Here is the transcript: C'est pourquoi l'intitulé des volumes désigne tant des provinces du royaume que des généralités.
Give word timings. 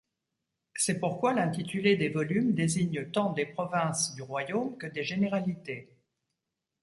C'est 0.73 0.97
pourquoi 0.99 1.31
l'intitulé 1.35 1.95
des 1.95 2.09
volumes 2.09 2.53
désigne 2.55 3.05
tant 3.11 3.31
des 3.33 3.45
provinces 3.45 4.15
du 4.15 4.23
royaume 4.23 4.75
que 4.79 4.87
des 4.87 5.03
généralités. 5.03 5.95